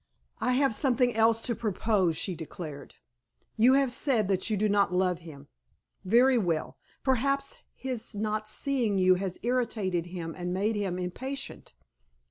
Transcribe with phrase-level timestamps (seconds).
[0.39, 2.95] "I have something else to propose," she declared.
[3.55, 5.47] "You have said that you do not love him.
[6.03, 6.79] Very well.
[7.03, 11.75] Perhaps his not seeing you has irritated him and made him impatient.